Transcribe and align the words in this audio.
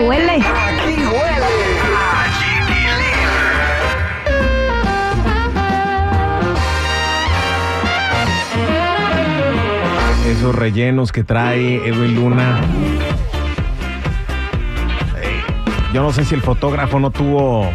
Huele. 0.00 0.32
Aquí 0.32 1.06
huele 1.06 1.46
Esos 10.26 10.54
rellenos 10.54 11.12
que 11.12 11.24
trae 11.24 11.76
Edwin 11.88 12.14
Luna. 12.14 12.60
Yo 15.92 16.02
no 16.02 16.12
sé 16.12 16.24
si 16.24 16.36
el 16.36 16.40
fotógrafo 16.40 17.00
no 17.00 17.10
tuvo. 17.10 17.68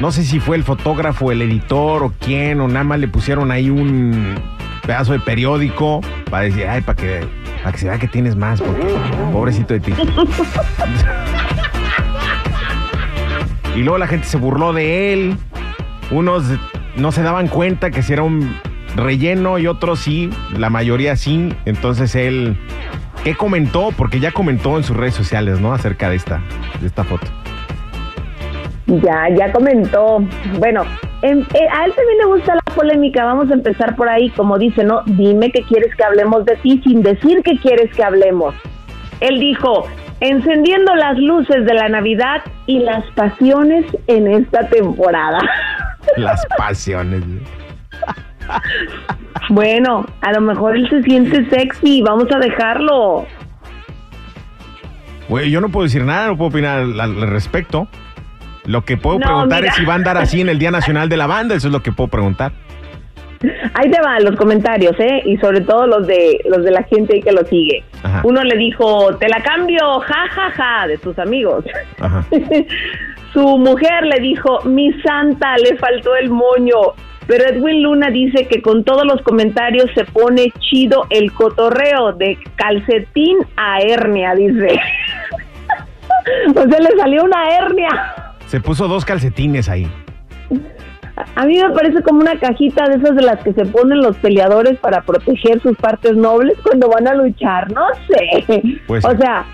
No 0.00 0.12
sé 0.12 0.24
si 0.24 0.38
fue 0.38 0.56
el 0.56 0.64
fotógrafo, 0.64 1.32
el 1.32 1.40
editor 1.40 2.02
o 2.02 2.12
quién, 2.20 2.60
o 2.60 2.68
nada 2.68 2.84
más 2.84 3.00
le 3.00 3.08
pusieron 3.08 3.50
ahí 3.50 3.70
un 3.70 4.34
pedazo 4.86 5.14
de 5.14 5.20
periódico 5.20 6.02
para 6.30 6.44
decir, 6.44 6.66
ay, 6.68 6.82
para 6.82 6.96
que, 6.96 7.26
para 7.66 7.74
que 7.74 7.80
se 7.80 7.88
vea 7.88 7.98
que 7.98 8.06
tienes 8.06 8.36
más, 8.36 8.60
porque 8.60 8.94
pobrecito 9.32 9.74
de 9.74 9.80
ti. 9.80 9.92
y 13.74 13.80
luego 13.80 13.98
la 13.98 14.06
gente 14.06 14.24
se 14.28 14.36
burló 14.36 14.72
de 14.72 15.12
él. 15.12 15.36
Unos 16.12 16.44
no 16.94 17.10
se 17.10 17.24
daban 17.24 17.48
cuenta 17.48 17.90
que 17.90 18.02
si 18.04 18.12
era 18.12 18.22
un 18.22 18.56
relleno 18.94 19.58
y 19.58 19.66
otros 19.66 19.98
sí, 19.98 20.30
la 20.56 20.70
mayoría 20.70 21.16
sí. 21.16 21.52
Entonces 21.64 22.14
él, 22.14 22.56
¿qué 23.24 23.34
comentó? 23.34 23.90
Porque 23.96 24.20
ya 24.20 24.30
comentó 24.30 24.76
en 24.76 24.84
sus 24.84 24.96
redes 24.96 25.14
sociales, 25.14 25.58
¿no? 25.58 25.72
Acerca 25.72 26.08
de 26.08 26.14
esta, 26.14 26.40
de 26.80 26.86
esta 26.86 27.02
foto. 27.02 27.26
Ya, 28.86 29.28
ya 29.36 29.50
comentó. 29.50 30.24
Bueno, 30.60 30.84
em- 31.30 31.40
eh, 31.54 31.68
a 31.72 31.84
él 31.84 31.92
también 31.94 32.18
le 32.18 32.24
gusta 32.26 32.54
la 32.54 32.74
polémica. 32.74 33.24
Vamos 33.24 33.50
a 33.50 33.54
empezar 33.54 33.96
por 33.96 34.08
ahí. 34.08 34.30
Como 34.30 34.58
dice, 34.58 34.84
¿no? 34.84 35.02
Dime 35.06 35.50
que 35.50 35.62
quieres 35.62 35.94
que 35.96 36.04
hablemos 36.04 36.44
de 36.44 36.56
ti 36.56 36.80
sin 36.84 37.02
decir 37.02 37.42
que 37.42 37.58
quieres 37.58 37.94
que 37.94 38.02
hablemos. 38.02 38.54
Él 39.20 39.38
dijo, 39.40 39.86
encendiendo 40.20 40.94
las 40.94 41.18
luces 41.18 41.64
de 41.64 41.74
la 41.74 41.88
Navidad 41.88 42.42
y 42.66 42.80
las 42.80 43.04
pasiones 43.12 43.84
en 44.06 44.26
esta 44.28 44.68
temporada. 44.68 45.38
Las 46.16 46.46
pasiones. 46.56 47.24
Bueno, 49.48 50.06
a 50.20 50.32
lo 50.32 50.40
mejor 50.40 50.76
él 50.76 50.88
se 50.88 51.02
siente 51.02 51.48
sexy. 51.50 52.00
Vamos 52.02 52.28
a 52.32 52.38
dejarlo. 52.38 53.26
Güey, 55.28 55.50
yo 55.50 55.60
no 55.60 55.68
puedo 55.68 55.84
decir 55.84 56.04
nada, 56.04 56.28
no 56.28 56.36
puedo 56.36 56.50
opinar 56.50 56.78
al, 56.78 57.00
al 57.00 57.20
respecto. 57.28 57.88
Lo 58.66 58.84
que 58.84 58.96
puedo 58.96 59.18
No, 59.18 59.24
preguntar 59.26 59.60
mira. 59.62 59.72
es 59.72 59.76
si 59.78 59.84
va 59.84 59.92
a 59.94 59.96
andar 59.96 60.16
así 60.16 60.40
en 60.40 60.48
el 60.48 60.58
Día 60.58 60.70
Nacional 60.70 61.08
de 61.08 61.16
la 61.16 61.26
Banda, 61.26 61.54
eso 61.54 61.68
es 61.68 61.72
lo 61.72 61.82
que 61.82 61.92
puedo 61.92 62.08
preguntar. 62.08 62.52
Ahí 63.74 63.90
te 63.90 64.00
van 64.00 64.24
los 64.24 64.34
comentarios, 64.36 64.94
¿eh? 64.98 65.22
Y 65.26 65.36
sobre 65.36 65.60
todo 65.60 65.86
los 65.86 66.06
de 66.06 66.40
los 66.48 66.64
de 66.64 66.70
la 66.70 66.82
gente 66.84 67.14
ahí 67.14 67.22
que 67.22 67.32
lo 67.32 67.44
sigue. 67.44 67.84
Ajá. 68.02 68.22
Uno 68.24 68.42
le 68.42 68.56
dijo, 68.56 69.14
te 69.18 69.28
la 69.28 69.42
cambio, 69.42 70.00
ja, 70.00 70.28
ja, 70.30 70.50
ja, 70.50 70.86
de 70.86 70.96
sus 70.98 71.18
amigos. 71.18 71.64
Ajá. 72.00 72.24
Su 73.34 73.58
mujer 73.58 74.06
le 74.06 74.20
dijo, 74.20 74.60
mi 74.64 74.90
santa, 75.02 75.58
le 75.58 75.76
faltó 75.76 76.16
el 76.16 76.30
moño. 76.30 76.76
Pero 77.26 77.44
Edwin 77.44 77.82
Luna 77.82 78.08
dice 78.08 78.46
que 78.46 78.62
con 78.62 78.84
todos 78.84 79.04
los 79.04 79.20
comentarios 79.22 79.90
se 79.94 80.04
pone 80.04 80.52
chido 80.60 81.06
el 81.10 81.32
cotorreo 81.32 82.12
de 82.12 82.38
calcetín 82.54 83.36
a 83.56 83.80
hernia, 83.80 84.34
dice. 84.34 84.68
o 86.54 86.62
sea, 86.62 86.80
le 86.80 86.96
salió 86.98 87.24
una 87.24 87.48
hernia. 87.50 88.14
Se 88.46 88.60
puso 88.60 88.88
dos 88.88 89.04
calcetines 89.04 89.68
ahí. 89.68 89.90
A 91.34 91.46
mí 91.46 91.58
me 91.58 91.70
parece 91.70 92.02
como 92.02 92.20
una 92.20 92.38
cajita 92.38 92.88
de 92.88 92.96
esas 92.96 93.16
de 93.16 93.22
las 93.22 93.42
que 93.42 93.52
se 93.54 93.64
ponen 93.64 94.02
los 94.02 94.16
peleadores 94.18 94.78
para 94.78 95.02
proteger 95.02 95.60
sus 95.60 95.76
partes 95.76 96.14
nobles 96.14 96.58
cuando 96.62 96.88
van 96.88 97.08
a 97.08 97.14
luchar, 97.14 97.72
no 97.72 97.86
sé. 98.06 98.80
Pues 98.86 99.04
o 99.04 99.16
sea, 99.16 99.46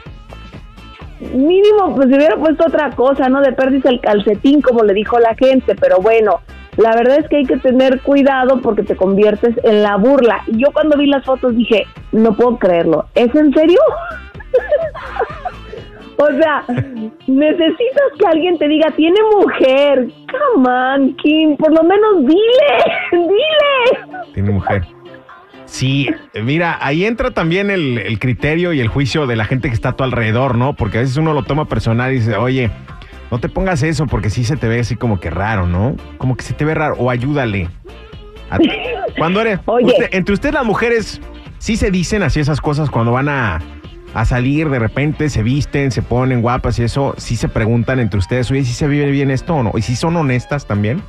mínimo 1.34 1.94
pues 1.94 2.08
se 2.08 2.16
hubiera 2.16 2.36
puesto 2.36 2.64
otra 2.66 2.90
cosa, 2.90 3.28
¿no? 3.28 3.40
De 3.40 3.52
pérdida 3.52 3.90
el 3.90 4.00
calcetín, 4.00 4.60
como 4.60 4.82
le 4.82 4.92
dijo 4.92 5.18
la 5.20 5.34
gente, 5.36 5.76
pero 5.76 5.98
bueno, 5.98 6.40
la 6.76 6.94
verdad 6.96 7.18
es 7.18 7.28
que 7.28 7.36
hay 7.36 7.44
que 7.44 7.58
tener 7.58 8.00
cuidado 8.00 8.60
porque 8.60 8.82
te 8.82 8.96
conviertes 8.96 9.54
en 9.62 9.82
la 9.82 9.96
burla. 9.96 10.42
Y 10.48 10.58
yo 10.58 10.72
cuando 10.72 10.96
vi 10.96 11.06
las 11.06 11.24
fotos 11.24 11.56
dije, 11.56 11.86
no 12.10 12.34
puedo 12.34 12.58
creerlo, 12.58 13.06
¿es 13.14 13.32
en 13.34 13.52
serio? 13.54 13.80
O 16.18 16.26
sea, 16.40 16.64
necesitas 17.26 18.08
que 18.18 18.26
alguien 18.26 18.58
te 18.58 18.68
diga, 18.68 18.90
tiene 18.92 19.18
mujer. 19.36 20.08
Come 20.30 20.68
on, 20.68 21.16
Kim, 21.16 21.56
por 21.56 21.72
lo 21.72 21.82
menos 21.82 22.20
dile, 22.20 22.84
dile. 23.12 24.24
Tiene 24.34 24.50
mujer. 24.50 24.82
Sí, 25.64 26.08
mira, 26.42 26.76
ahí 26.80 27.04
entra 27.06 27.30
también 27.30 27.70
el, 27.70 27.98
el 27.98 28.18
criterio 28.18 28.72
y 28.72 28.80
el 28.80 28.88
juicio 28.88 29.26
de 29.26 29.36
la 29.36 29.44
gente 29.46 29.68
que 29.68 29.74
está 29.74 29.90
a 29.90 29.96
tu 29.96 30.04
alrededor, 30.04 30.56
¿no? 30.56 30.74
Porque 30.74 30.98
a 30.98 31.00
veces 31.00 31.16
uno 31.16 31.32
lo 31.32 31.44
toma 31.44 31.64
personal 31.66 32.12
y 32.12 32.16
dice, 32.16 32.36
oye, 32.36 32.70
no 33.30 33.38
te 33.40 33.48
pongas 33.48 33.82
eso 33.82 34.06
porque 34.06 34.28
sí 34.28 34.44
se 34.44 34.56
te 34.56 34.68
ve 34.68 34.80
así 34.80 34.96
como 34.96 35.18
que 35.18 35.30
raro, 35.30 35.66
¿no? 35.66 35.96
Como 36.18 36.36
que 36.36 36.42
se 36.42 36.52
te 36.52 36.64
ve 36.66 36.74
raro, 36.74 36.96
o 36.98 37.08
ayúdale. 37.08 37.68
A- 38.50 38.58
Cuando 39.18 39.40
eres, 39.40 39.60
Oye. 39.64 39.86
usted- 39.86 40.08
entre 40.12 40.34
ustedes 40.34 40.54
las 40.54 40.64
mujeres, 40.66 41.20
sí 41.58 41.76
se 41.76 41.90
dicen 41.90 42.22
así 42.22 42.38
esas 42.40 42.60
cosas 42.60 42.90
cuando 42.90 43.12
van 43.12 43.30
a, 43.30 43.60
a 44.14 44.24
salir 44.24 44.68
de 44.68 44.78
repente, 44.78 45.30
se 45.30 45.42
visten, 45.42 45.90
se 45.90 46.02
ponen 46.02 46.42
guapas 46.42 46.78
y 46.78 46.84
eso, 46.84 47.14
sí 47.16 47.36
se 47.36 47.48
preguntan 47.48 48.00
entre 48.00 48.18
ustedes, 48.18 48.50
oye, 48.50 48.64
¿sí 48.64 48.72
se 48.72 48.88
vive 48.88 49.10
bien 49.10 49.30
esto 49.30 49.54
o 49.54 49.62
no? 49.62 49.72
¿Y 49.74 49.82
si 49.82 49.96
son 49.96 50.16
honestas 50.16 50.66
también? 50.66 51.02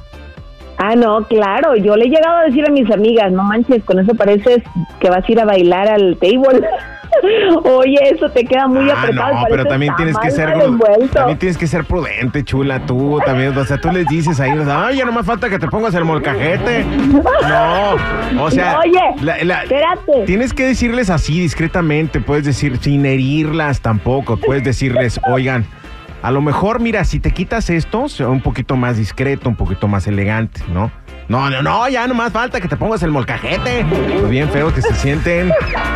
Ah, 0.78 0.96
no, 0.96 1.24
claro, 1.28 1.76
yo 1.76 1.96
le 1.96 2.06
he 2.06 2.10
llegado 2.10 2.38
a 2.38 2.44
decir 2.44 2.66
a 2.68 2.72
mis 2.72 2.90
amigas, 2.92 3.32
no 3.32 3.44
manches, 3.44 3.84
con 3.84 4.00
eso 4.00 4.14
pareces 4.16 4.64
que 5.00 5.10
vas 5.10 5.24
a 5.28 5.32
ir 5.32 5.40
a 5.40 5.46
bailar 5.46 5.88
al 5.90 6.18
table. 6.20 6.68
Oye, 7.64 7.98
eso 8.12 8.28
te 8.32 8.44
queda 8.44 8.68
muy 8.68 8.90
Ah, 8.90 8.96
apretado. 9.02 9.34
no, 9.36 9.44
pero 9.50 9.66
también 9.66 9.96
tienes 9.96 10.18
que 10.18 10.32
ser 10.32 10.52
también 11.14 11.38
tienes 11.38 11.58
que 11.58 11.68
ser 11.68 11.86
prudente, 11.86 12.44
chula, 12.44 12.86
tú 12.86 13.20
también, 13.26 13.56
o 13.58 13.64
sea, 13.66 13.80
tú 13.80 13.92
les 13.92 14.08
dices 14.08 14.40
ahí, 14.40 14.52
ay, 14.68 14.98
ya 14.98 15.06
no 15.06 15.12
más 15.12 15.26
falta 15.26 15.48
que 15.50 15.60
te 15.60 15.68
pongas 15.68 15.94
el 15.94 16.06
molcajete. 16.06 16.84
No, 16.84 18.44
o 18.44 18.52
sea, 18.52 18.80
Oye, 18.84 19.00
la- 19.22 19.44
la- 19.44 19.62
espérate. 19.64 20.24
tienes 20.26 20.54
que 20.54 20.66
decirles 20.66 21.10
así 21.12 21.40
discretamente, 21.40 22.20
puedes 22.20 22.46
decir 22.46 22.78
sin 22.82 23.06
herirlas 23.06 23.82
tampoco, 23.82 24.38
puedes 24.38 24.64
decirles, 24.64 25.20
"Oigan, 25.30 25.66
a 26.24 26.32
lo 26.32 26.42
mejor 26.42 26.80
mira, 26.80 27.04
si 27.04 27.20
te 27.20 27.32
quitas 27.32 27.70
esto, 27.70 28.08
sea 28.08 28.30
un 28.30 28.42
poquito 28.42 28.78
más 28.78 28.96
discreto, 28.98 29.50
un 29.50 29.58
poquito 29.58 29.88
más 29.90 30.08
elegante, 30.08 30.62
¿no?" 30.74 30.90
No, 31.28 31.50
no, 31.50 31.62
no, 31.62 31.88
ya 31.90 32.06
no 32.08 32.14
más 32.14 32.32
falta 32.34 32.60
que 32.60 32.68
te 32.68 32.76
pongas 32.78 33.02
el 33.04 33.12
molcajete. 33.12 33.86
Pues 34.20 34.30
bien 34.30 34.50
feo 34.50 34.74
que 34.74 34.82
se 34.82 34.94
sienten. 34.96 35.52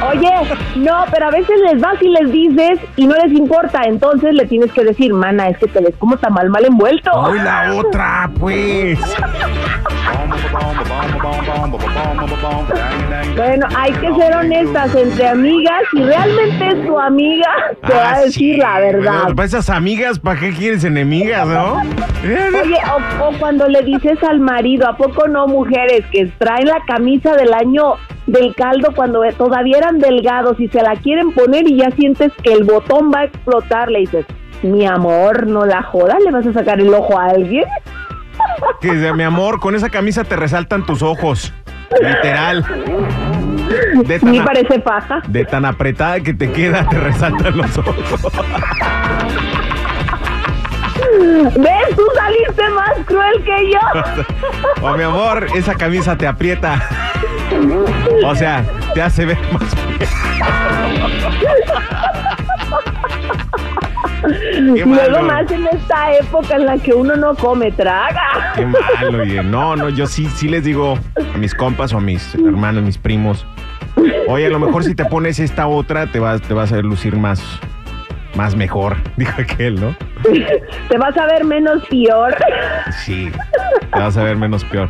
Oye, 0.09 0.31
no, 0.77 1.05
pero 1.11 1.27
a 1.27 1.31
veces 1.31 1.55
les 1.71 1.81
vas 1.81 2.01
y 2.01 2.09
les 2.09 2.31
dices 2.31 2.79
y 2.95 3.05
no 3.07 3.15
les 3.15 3.31
importa, 3.33 3.81
entonces 3.85 4.33
le 4.33 4.45
tienes 4.45 4.71
que 4.71 4.83
decir, 4.83 5.13
mana, 5.13 5.49
es 5.49 5.57
que 5.57 5.67
te 5.67 5.79
ves 5.81 5.95
como 5.99 6.17
tamal 6.17 6.49
mal 6.49 6.65
envuelto. 6.65 7.11
¡Ay, 7.25 7.39
la 7.39 7.73
otra, 7.75 8.29
pues! 8.39 8.99
Bueno, 13.35 13.67
hay 13.75 13.91
que 13.93 14.13
ser 14.15 14.35
honestas 14.35 14.95
entre 14.95 15.27
amigas. 15.27 15.81
Si 15.91 16.01
realmente 16.03 16.67
es 16.69 16.85
tu 16.87 16.99
amiga, 16.99 17.47
te 17.85 17.93
va 17.93 18.01
a 18.09 18.13
Ah, 18.15 18.19
decir 18.21 18.55
sí, 18.55 18.57
la 18.57 18.79
verdad. 18.79 19.33
Para 19.35 19.45
esas 19.45 19.69
amigas, 19.69 20.19
¿para 20.19 20.39
qué 20.39 20.51
quieres 20.53 20.83
enemigas, 20.83 21.45
no? 21.47 21.81
Oye, 22.23 22.77
o, 23.19 23.25
o 23.27 23.31
cuando 23.39 23.67
le 23.67 23.81
dices 23.83 24.17
al 24.23 24.39
marido, 24.39 24.87
¿a 24.87 24.97
poco 24.97 25.16
no 25.27 25.47
mujeres 25.47 26.05
que 26.11 26.27
traen 26.37 26.67
la 26.67 26.81
camisa 26.85 27.35
del 27.35 27.53
año 27.53 27.95
del 28.27 28.53
caldo 28.55 28.89
cuando 28.95 29.21
todavía 29.37 29.77
eran 29.77 29.99
delgados 29.99 30.59
y 30.59 30.67
se 30.67 30.81
la 30.81 30.95
quieren 30.97 31.31
poner 31.31 31.67
y 31.67 31.77
ya 31.77 31.91
sientes 31.91 32.31
que 32.43 32.53
el 32.53 32.65
botón 32.65 33.11
va 33.13 33.21
a 33.21 33.23
explotar? 33.25 33.89
Le 33.89 33.99
dices, 33.99 34.25
mi 34.63 34.85
amor, 34.85 35.47
no 35.47 35.65
la 35.65 35.81
jodas, 35.81 36.17
le 36.23 36.31
vas 36.31 36.45
a 36.45 36.53
sacar 36.53 36.79
el 36.79 36.93
ojo 36.93 37.17
a 37.17 37.27
alguien. 37.27 37.65
Que 38.81 38.91
mi 39.13 39.23
amor, 39.23 39.59
con 39.59 39.73
esa 39.75 39.89
camisa 39.89 40.23
te 40.23 40.35
resaltan 40.35 40.85
tus 40.85 41.01
ojos. 41.01 41.53
Literal. 42.01 42.63
De 44.05 44.19
tan, 44.19 44.45
parece 44.45 44.79
paja. 44.79 45.21
de 45.27 45.45
tan 45.45 45.65
apretada 45.65 46.19
que 46.19 46.33
te 46.33 46.51
queda, 46.51 46.87
te 46.87 46.99
resaltan 46.99 47.57
los 47.57 47.77
ojos. 47.77 47.95
¿Ves? 51.17 51.95
Tú 51.95 52.03
saliste 52.15 52.69
más 52.69 52.93
cruel 53.05 53.43
que 53.43 53.71
yo. 53.71 53.79
Oh, 54.81 54.95
mi 54.95 55.03
amor, 55.03 55.47
esa 55.55 55.73
camisa 55.73 56.15
te 56.15 56.27
aprieta. 56.27 56.81
O 58.23 58.35
sea, 58.35 58.63
te 58.93 59.01
hace 59.01 59.25
ver 59.25 59.37
más 59.51 59.63
Y 64.53 64.83
luego 64.83 65.21
más 65.23 65.51
en 65.51 65.67
esta 65.67 66.13
época 66.13 66.55
en 66.55 66.65
la 66.65 66.77
que 66.77 66.93
uno 66.93 67.15
no 67.15 67.35
come, 67.35 67.71
traga. 67.71 68.53
Qué 68.55 68.65
malo, 68.65 69.21
oye. 69.21 69.43
No, 69.43 69.75
no, 69.75 69.89
yo 69.89 70.05
sí, 70.07 70.27
sí 70.27 70.47
les 70.47 70.63
digo 70.63 70.97
a 71.33 71.37
mis 71.37 71.53
compas 71.53 71.93
o 71.93 71.97
a 71.97 72.01
mis 72.01 72.35
hermanos, 72.35 72.83
mis 72.83 72.97
primos. 72.97 73.45
Oye, 74.27 74.45
a 74.45 74.49
lo 74.49 74.59
mejor 74.59 74.83
si 74.83 74.93
te 74.93 75.05
pones 75.05 75.39
esta 75.39 75.67
otra, 75.67 76.11
te 76.11 76.19
vas, 76.19 76.41
te 76.41 76.53
vas 76.53 76.71
a 76.71 76.77
lucir 76.77 77.15
más, 77.15 77.41
más 78.35 78.55
mejor, 78.55 78.97
dijo 79.17 79.33
aquel, 79.41 79.79
¿no? 79.79 79.95
Te 80.89 80.97
vas 80.97 81.17
a 81.17 81.25
ver 81.25 81.43
menos 81.45 81.83
peor. 81.87 82.35
Sí, 83.03 83.29
te 83.93 83.99
vas 83.99 84.17
a 84.17 84.23
ver 84.23 84.37
menos 84.37 84.63
peor. 84.65 84.89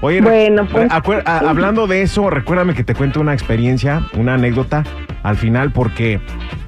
Oye, 0.00 0.20
Bueno, 0.20 0.66
pues. 0.70 0.88
a- 0.92 1.38
hablando 1.48 1.86
de 1.88 2.02
eso, 2.02 2.30
recuérdame 2.30 2.74
que 2.74 2.84
te 2.84 2.94
cuento 2.94 3.20
una 3.20 3.32
experiencia, 3.34 4.02
una 4.14 4.34
anécdota 4.34 4.84
al 5.24 5.36
final, 5.36 5.72
porque 5.72 6.20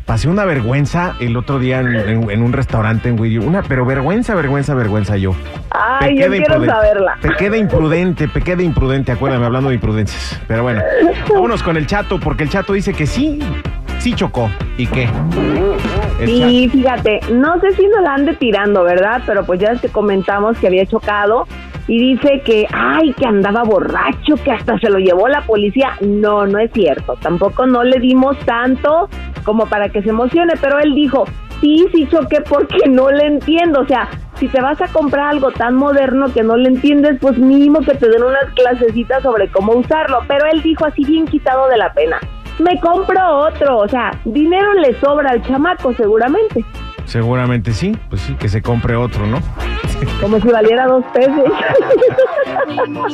pasé 0.04 0.28
una 0.28 0.44
vergüenza 0.44 1.14
el 1.20 1.36
otro 1.36 1.60
día 1.60 1.78
en, 1.78 1.94
en- 1.94 2.30
en 2.30 2.42
un 2.42 2.52
restaurante 2.52 3.08
en 3.08 3.20
Whittier. 3.20 3.42
Una, 3.46 3.62
pero 3.62 3.86
vergüenza, 3.86 4.34
vergüenza, 4.34 4.74
vergüenza 4.74 5.16
yo. 5.16 5.32
Ay, 5.70 6.16
Pequé 6.16 6.22
yo 6.22 6.26
quiero 6.30 6.36
imprudente. 6.38 6.74
saberla. 6.74 7.18
Pequé 7.22 7.50
de 7.50 7.58
imprudente, 7.58 8.26
pequé 8.26 8.56
de 8.56 8.64
imprudente, 8.64 9.12
acuérdame, 9.12 9.46
hablando 9.46 9.68
de 9.68 9.76
imprudencias. 9.76 10.40
Pero 10.48 10.64
bueno, 10.64 10.82
vámonos 11.32 11.62
con 11.62 11.76
el 11.76 11.86
chato, 11.86 12.18
porque 12.18 12.42
el 12.42 12.50
chato 12.50 12.72
dice 12.72 12.92
que 12.94 13.06
sí, 13.06 13.38
sí 14.00 14.14
chocó. 14.14 14.50
¿Y 14.76 14.86
qué? 14.86 15.08
Sí, 16.24 16.68
fíjate, 16.70 17.20
no 17.32 17.60
sé 17.60 17.72
si 17.72 17.86
nos 17.86 18.02
la 18.02 18.14
ande 18.14 18.34
tirando, 18.34 18.82
¿verdad? 18.82 19.22
Pero 19.26 19.44
pues 19.44 19.60
ya 19.60 19.74
que 19.76 19.88
comentamos 19.88 20.58
que 20.58 20.66
había 20.66 20.86
chocado 20.86 21.46
y 21.86 21.98
dice 21.98 22.42
que, 22.44 22.66
ay, 22.72 23.12
que 23.14 23.26
andaba 23.26 23.62
borracho, 23.62 24.34
que 24.44 24.52
hasta 24.52 24.78
se 24.78 24.90
lo 24.90 24.98
llevó 24.98 25.28
la 25.28 25.42
policía. 25.42 25.92
No, 26.00 26.46
no 26.46 26.58
es 26.58 26.70
cierto. 26.72 27.16
Tampoco 27.20 27.66
no 27.66 27.84
le 27.84 27.98
dimos 28.00 28.38
tanto 28.40 29.08
como 29.44 29.66
para 29.66 29.88
que 29.88 30.02
se 30.02 30.10
emocione, 30.10 30.54
pero 30.60 30.78
él 30.78 30.94
dijo, 30.94 31.24
sí, 31.60 31.86
sí 31.92 32.06
choqué 32.10 32.42
porque 32.42 32.88
no 32.88 33.10
le 33.10 33.26
entiendo. 33.26 33.80
O 33.80 33.86
sea, 33.86 34.08
si 34.38 34.48
te 34.48 34.60
vas 34.60 34.80
a 34.80 34.88
comprar 34.88 35.30
algo 35.30 35.50
tan 35.50 35.74
moderno 35.74 36.32
que 36.32 36.42
no 36.42 36.56
le 36.56 36.68
entiendes, 36.68 37.18
pues 37.20 37.38
mínimo 37.38 37.80
que 37.80 37.94
te 37.94 38.08
den 38.08 38.22
unas 38.22 38.44
clasecitas 38.54 39.22
sobre 39.22 39.48
cómo 39.48 39.72
usarlo. 39.72 40.20
Pero 40.28 40.46
él 40.52 40.62
dijo 40.62 40.84
así 40.86 41.04
bien 41.04 41.26
quitado 41.26 41.68
de 41.68 41.76
la 41.76 41.92
pena. 41.92 42.20
Me 42.60 42.78
compro 42.80 43.38
otro, 43.38 43.78
o 43.78 43.88
sea, 43.88 44.10
dinero 44.24 44.74
le 44.74 44.98
sobra 45.00 45.30
al 45.30 45.42
chamaco 45.42 45.92
seguramente, 45.94 46.64
Seguramente 47.10 47.72
sí, 47.72 47.96
pues 48.08 48.20
sí, 48.20 48.34
que 48.34 48.48
se 48.48 48.62
compre 48.62 48.94
otro, 48.94 49.26
¿no? 49.26 49.40
como 50.20 50.38
si 50.38 50.46
valiera 50.48 50.86
dos 50.86 51.04
pesos. 51.12 51.50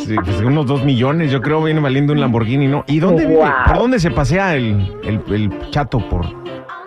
Sí, 0.05 0.15
pues 0.23 0.41
unos 0.43 0.67
dos 0.67 0.85
millones, 0.85 1.31
yo 1.31 1.41
creo, 1.41 1.63
viene 1.63 1.81
valiendo 1.81 2.13
un 2.13 2.21
Lamborghini, 2.21 2.67
¿no? 2.67 2.85
¿Y 2.89 2.99
dónde 2.99 3.25
vive? 3.25 3.39
Wow. 3.39 3.53
¿Por 3.67 3.79
dónde 3.79 3.99
se 3.99 4.11
pasea 4.11 4.55
el, 4.55 4.99
el, 5.03 5.23
el 5.33 5.71
chato 5.71 5.99
por, 5.99 6.27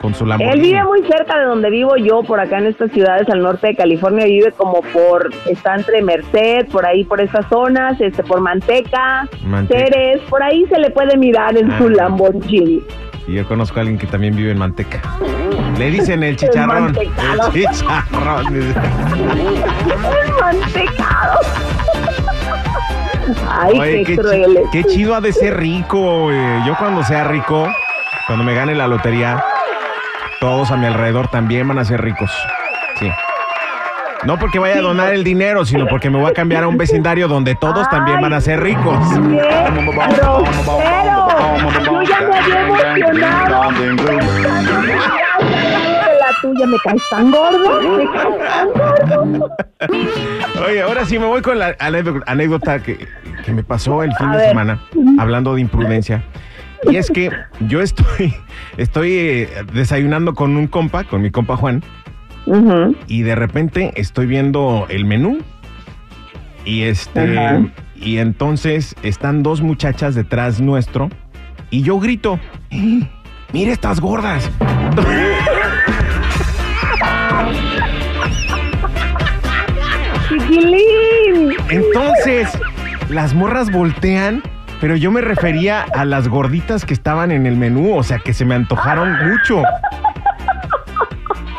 con 0.02 0.14
su 0.14 0.24
Él 0.24 0.30
Lamborghini? 0.30 0.62
vive 0.68 0.84
muy 0.84 1.02
cerca 1.04 1.38
de 1.40 1.46
donde 1.46 1.70
vivo 1.70 1.96
yo, 1.98 2.24
por 2.24 2.40
acá 2.40 2.58
en 2.60 2.68
estas 2.68 2.92
ciudades 2.92 3.28
al 3.30 3.42
norte 3.42 3.68
de 3.68 3.76
California, 3.76 4.26
vive 4.26 4.52
como 4.54 4.82
por, 4.82 5.30
está 5.50 5.76
entre 5.76 6.02
Merced, 6.02 6.68
por 6.72 6.86
ahí 6.86 7.04
por 7.04 7.20
esas 7.22 7.46
zonas, 7.50 8.00
este, 8.00 8.24
por 8.24 8.40
Manteca, 8.42 9.28
Manteca. 9.46 9.80
Ceres, 9.80 10.22
por 10.30 10.42
ahí 10.44 10.66
se 10.70 10.80
le 10.80 10.90
puede 10.92 11.18
mirar 11.18 11.58
en 11.58 11.76
su 11.78 11.88
Ah. 11.88 11.92
Lamborghini. 11.92 12.82
Y 13.28 13.34
yo 13.36 13.46
conozco 13.48 13.78
a 13.78 13.82
alguien 13.82 14.00
que 14.00 14.08
también 14.08 14.36
vive 14.36 14.52
en 14.52 14.58
Manteca. 14.58 15.02
Le 15.78 15.92
dicen 15.92 16.24
el 16.24 16.36
chicharrón. 16.38 16.86
mantecado. 16.86 17.52
El 17.54 17.66
chicharrón. 17.68 18.56
¡El 18.56 20.34
mantecado! 20.42 21.40
Ay, 23.52 23.80
Oye, 23.80 24.04
qué, 24.04 24.16
qué, 24.16 24.22
chi- 24.24 24.56
qué 24.72 24.84
chido 24.86 25.14
ha 25.16 25.22
de 25.22 25.32
ser 25.34 25.58
rico. 25.58 26.32
eh. 26.32 26.62
Yo 26.66 26.76
cuando 26.78 27.04
sea 27.04 27.26
rico, 27.26 27.68
cuando 28.26 28.44
me 28.44 28.54
gane 28.56 28.74
la 28.74 28.88
lotería, 28.88 29.44
todos 30.40 30.70
a 30.72 30.78
mi 30.78 30.86
alrededor 30.86 31.28
también 31.30 31.68
van 31.68 31.80
a 31.80 31.86
ser 31.86 32.02
ricos. 32.02 32.32
Sí. 33.00 33.10
No 34.26 34.38
porque 34.38 34.60
vaya 34.60 34.80
a 34.80 34.82
donar 34.82 35.14
el 35.14 35.24
dinero, 35.24 35.64
sino 35.66 35.88
porque 35.88 36.10
me 36.10 36.20
voy 36.20 36.30
a 36.30 36.34
cambiar 36.34 36.64
a 36.64 36.68
un 36.68 36.78
vecindario 36.78 37.30
donde 37.30 37.56
todos 37.56 37.88
también 37.90 38.20
van 38.20 38.34
a 38.34 38.42
ser 38.42 38.60
ricos. 38.62 38.98
¡Qué! 39.14 39.20
Yo 39.20 40.44
ya 42.04 42.20
me 42.22 42.30
había 42.30 42.50
emocionado. 43.90 44.50
La 46.20 46.28
tuya 46.42 46.66
me 46.66 46.78
caes 46.84 47.02
tan 47.10 47.32
gordo, 47.32 47.82
me 47.82 48.06
caes 48.12 48.38
tan 49.10 49.40
gordo. 49.40 49.56
Oye, 50.68 50.82
ahora 50.82 51.06
sí 51.06 51.18
me 51.20 51.26
voy 51.26 51.42
con 51.42 51.58
la 51.60 51.76
anécdota- 51.80 52.30
anécdota 52.32 52.80
que, 52.84 53.08
que 53.46 53.52
me 53.54 53.64
pasó 53.64 54.04
el 54.04 54.14
fin 54.16 54.28
A 54.28 54.32
de 54.34 54.38
ver. 54.38 54.50
semana, 54.50 54.80
hablando 55.18 55.56
de 55.56 55.62
imprudencia. 55.62 56.24
Y 56.84 56.96
es 56.96 57.10
que 57.10 57.30
yo 57.68 57.82
estoy, 57.82 58.34
estoy 58.78 59.12
eh, 59.14 59.50
desayunando 59.74 60.34
con 60.34 60.56
un 60.56 60.68
compa, 60.68 61.04
con 61.04 61.22
mi 61.22 61.32
compa 61.32 61.58
Juan, 61.58 61.84
y 63.08 63.22
de 63.22 63.36
repente 63.36 63.92
estoy 63.96 64.26
viendo 64.26 64.86
el 64.90 65.06
menú. 65.06 65.40
Y 66.66 66.84
este, 66.84 67.72
y 67.96 68.18
entonces 68.18 68.96
están 69.04 69.44
dos 69.44 69.62
muchachas 69.62 70.16
detrás 70.16 70.62
nuestro, 70.62 71.10
y 71.70 71.82
yo 71.82 72.00
grito: 72.00 72.40
"¡Eh! 72.70 73.02
¡Mira 73.54 73.72
estas 73.72 74.00
gordas! 74.00 74.50
Entonces, 81.70 82.50
las 83.10 83.34
morras 83.34 83.72
voltean, 83.72 84.42
pero 84.82 84.96
yo 84.96 85.12
me 85.12 85.22
refería 85.22 85.84
a 85.94 86.06
las 86.06 86.28
gorditas 86.28 86.86
que 86.86 86.94
estaban 86.94 87.32
en 87.32 87.46
el 87.46 87.56
menú, 87.56 87.96
o 87.96 88.04
sea, 88.04 88.20
que 88.20 88.34
se 88.34 88.46
me 88.46 88.56
antojaron 88.56 89.12
mucho. 89.28 89.64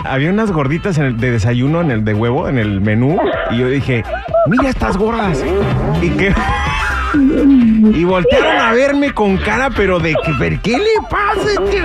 Había 0.05 0.31
unas 0.31 0.51
gorditas 0.51 0.99
en 0.99 1.05
el 1.05 1.17
de 1.19 1.33
desayuno, 1.33 1.81
en 1.81 1.91
el 1.91 2.05
de 2.05 2.15
huevo, 2.15 2.49
en 2.49 2.59
el 2.59 2.81
menú, 2.81 3.19
y 3.51 3.59
yo 3.59 3.69
dije, 3.69 4.03
mira 4.47 4.69
estas 4.69 4.97
gordas. 4.97 5.45
Y 6.03 6.11
que... 6.11 6.35
Y 7.13 8.05
voltearon 8.05 8.57
a 8.61 8.73
verme 8.73 9.11
con 9.11 9.37
cara, 9.37 9.69
pero 9.71 9.99
de 9.99 10.15
que, 10.15 10.33
¿pero 10.39 10.61
qué 10.63 10.79
le 10.79 11.09
pasa? 11.11 11.51
este? 11.59 11.83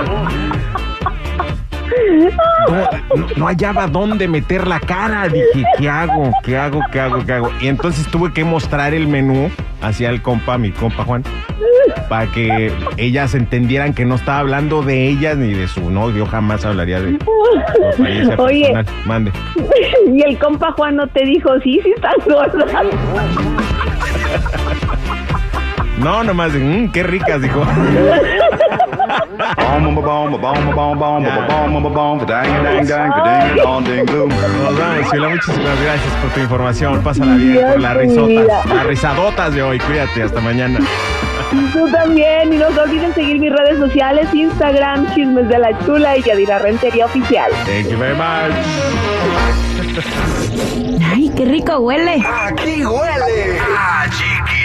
No, 2.68 2.76
no- 3.16 3.26
no 3.36 3.46
hallaba 3.46 3.86
dónde 3.86 4.28
meter 4.28 4.66
la 4.66 4.80
cara. 4.80 5.28
Dije, 5.28 5.64
¿qué 5.78 5.88
hago? 5.88 6.30
¿Qué 6.42 6.56
hago? 6.56 6.80
¿Qué 6.92 7.00
hago? 7.00 7.24
¿Qué 7.24 7.32
hago? 7.32 7.50
Y 7.60 7.68
entonces 7.68 8.06
tuve 8.08 8.32
que 8.32 8.44
mostrar 8.44 8.94
el 8.94 9.06
menú 9.08 9.50
hacia 9.82 10.10
el 10.10 10.22
compa, 10.22 10.58
mi 10.58 10.70
compa 10.72 11.04
Juan, 11.04 11.22
para 12.08 12.26
que 12.26 12.72
ellas 12.96 13.34
entendieran 13.34 13.92
que 13.94 14.04
no 14.04 14.14
estaba 14.16 14.38
hablando 14.40 14.82
de 14.82 15.06
ellas 15.08 15.36
ni 15.36 15.52
de 15.52 15.68
su 15.68 15.90
novio. 15.90 16.24
Yo 16.24 16.26
jamás 16.26 16.64
hablaría 16.64 17.00
de 17.00 17.18
su 17.18 17.98
Oye. 18.42 18.62
personal. 18.72 18.86
Mande. 19.04 19.32
Y 20.12 20.22
el 20.22 20.38
compa 20.38 20.72
Juan 20.72 20.96
no 20.96 21.06
te 21.08 21.24
dijo, 21.24 21.50
sí, 21.62 21.80
sí 21.82 21.92
están 21.94 22.14
gordas. 22.26 22.66
No, 25.98 26.22
nomás, 26.22 26.52
de, 26.52 26.58
"Mm, 26.60 26.92
qué 26.92 27.02
ricas, 27.02 27.40
dijo. 27.40 27.62
Sheila, 35.10 35.28
muchísimas 35.28 35.80
gracias 35.82 36.14
por 36.22 36.30
tu 36.30 36.40
información. 36.40 37.02
Pásala 37.02 37.34
bien 37.36 37.66
por 37.72 37.80
las 37.80 37.96
risotas, 37.96 38.66
las 38.66 38.86
risadotas 38.86 39.54
de 39.54 39.62
hoy. 39.62 39.78
Cuídate, 39.78 40.22
hasta 40.22 40.40
mañana. 40.40 40.80
Tú 41.72 41.88
también. 41.90 42.52
Y 42.52 42.58
no 42.58 42.70
se 42.72 42.80
olviden 42.80 43.14
seguir 43.14 43.38
mis 43.38 43.52
redes 43.52 43.78
sociales, 43.78 44.32
Instagram, 44.34 45.14
Chismes 45.14 45.48
de 45.48 45.58
la 45.58 45.78
Chula 45.84 46.16
y 46.16 46.22
Yadira 46.22 46.58
Rentería 46.58 47.06
Oficial. 47.06 47.50
Thank 47.66 47.88
you 47.90 47.98
very 47.98 48.14
much. 48.14 48.52
Ay, 51.12 51.30
qué 51.36 51.44
rico 51.44 51.78
huele. 51.78 52.22
Aquí 52.46 52.84
huele 52.84 53.60
a 53.76 54.08
chiquilín. 54.10 54.55